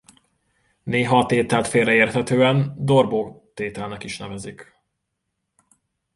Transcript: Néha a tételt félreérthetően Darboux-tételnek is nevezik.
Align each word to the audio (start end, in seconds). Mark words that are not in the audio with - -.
Néha 0.83 1.17
a 1.17 1.25
tételt 1.25 1.67
félreérthetően 1.67 2.73
Darboux-tételnek 2.77 4.03
is 4.03 4.17
nevezik. 4.17 4.77